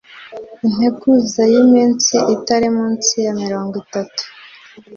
[0.67, 4.23] Integuza y iminsi itari munsi ya mirongo itatu